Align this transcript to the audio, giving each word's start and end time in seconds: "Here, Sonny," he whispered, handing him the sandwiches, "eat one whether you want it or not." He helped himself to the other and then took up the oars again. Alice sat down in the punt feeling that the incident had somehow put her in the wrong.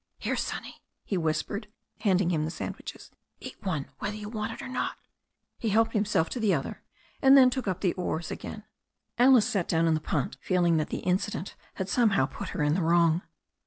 "Here, 0.17 0.35
Sonny," 0.35 0.81
he 1.05 1.15
whispered, 1.15 1.67
handing 1.99 2.31
him 2.31 2.43
the 2.43 2.49
sandwiches, 2.49 3.11
"eat 3.39 3.55
one 3.61 3.85
whether 3.99 4.15
you 4.15 4.29
want 4.29 4.51
it 4.51 4.59
or 4.59 4.67
not." 4.67 4.95
He 5.59 5.69
helped 5.69 5.93
himself 5.93 6.27
to 6.29 6.39
the 6.39 6.55
other 6.55 6.81
and 7.21 7.37
then 7.37 7.51
took 7.51 7.67
up 7.67 7.81
the 7.81 7.93
oars 7.93 8.31
again. 8.31 8.63
Alice 9.19 9.45
sat 9.47 9.67
down 9.67 9.85
in 9.85 9.93
the 9.93 9.99
punt 9.99 10.37
feeling 10.41 10.77
that 10.77 10.89
the 10.89 11.01
incident 11.05 11.53
had 11.75 11.87
somehow 11.87 12.25
put 12.25 12.49
her 12.49 12.63
in 12.63 12.73
the 12.73 12.81
wrong. 12.81 13.21